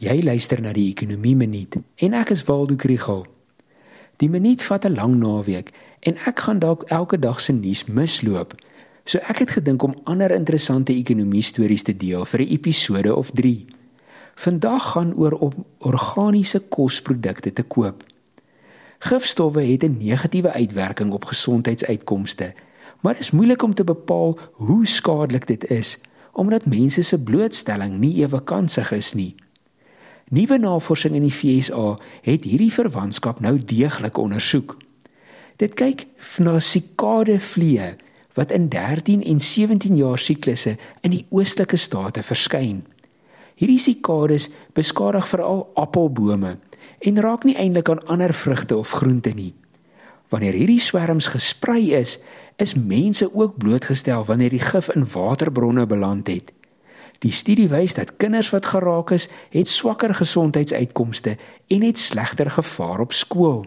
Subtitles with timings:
[0.00, 3.26] Jy luister na die Ekonomie Minuut en ek is Waldo Krugel.
[4.16, 5.68] Die minuut vat 'n lang naweek
[6.08, 8.54] en ek gaan dalk elke dag se nuus misloop.
[9.04, 13.30] So ek het gedink om ander interessante ekonomie stories te deel vir 'n episode of
[13.30, 13.66] 3.
[14.34, 18.04] Vandag gaan oor om organiese kosprodukte te koop.
[18.98, 22.54] Gifstowwe het 'n negatiewe uitwerking op gesondheidsuitkomste,
[23.00, 25.98] maar dit is moeilik om te bepaal hoe skadelik dit is
[26.32, 29.34] omdat mense se blootstelling nie ewe kansig is nie.
[30.30, 34.76] Nuwe navorsing in die FSA het hierdie verwantskap nou deeglik ondersoek.
[35.58, 36.04] Dit kyk
[36.38, 37.96] na sikade vliee
[38.38, 42.84] wat in 13 en 17 jaar siklusse in die oostelike state verskyn.
[43.58, 44.46] Hierdie sikades
[44.78, 46.54] beskadig veral appelbome
[47.02, 49.50] en raak nie eintlik aan ander vrugte of groente nie.
[50.30, 52.20] Wanneer hierdie swerms gesprei is,
[52.56, 56.54] is mense ook blootgestel wanneer die gif in waterbronne beland het.
[57.20, 61.36] Die studie wys dat kinders wat geraak is, het swakker gesondheidsuitkomste
[61.68, 63.66] en het slegter gevaar op skool.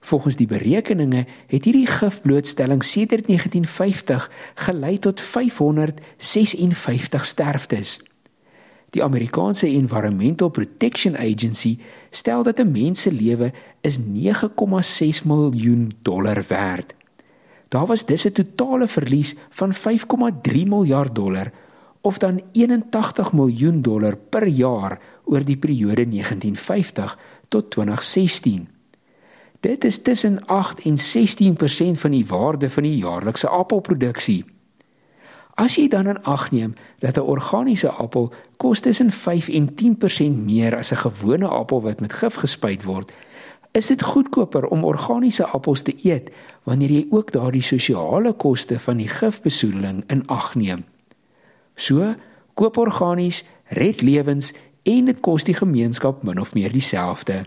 [0.00, 8.00] Volgens die berekeninge het hierdie gifblootstelling sedert 1950 gelei tot 556 sterftes.
[8.90, 11.78] Die Amerikaanse Environmental Protection Agency
[12.10, 16.94] stel dat 'n mens se lewe is 9,6 miljoen dollar werd.
[17.68, 21.52] Daar was dus 'n totale verlies van 5,3 miljard dollar
[22.06, 27.18] of dan 81 miljoen dollar per jaar oor die periode 1950
[27.48, 28.68] tot 2016.
[29.60, 34.44] Dit is tussen 8 en 16% van die waarde van die jaarlikse appelproduksie.
[35.58, 40.44] As jy dan in ag neem dat 'n organiese appel kos tussen 5 en 10%
[40.44, 43.12] meer as 'n gewone appel wat met gif gespuit word,
[43.72, 46.30] is dit goedkoper om organiese appels te eet
[46.62, 50.84] wanneer jy ook daardie sosiale koste van die gifbesoedeling in ag neem.
[51.76, 52.14] So,
[52.56, 57.44] koop organies, red lewens en dit kos die gemeenskap min of meer dieselfde.